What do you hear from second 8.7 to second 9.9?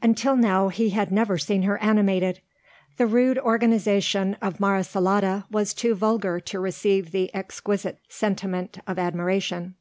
of admiration.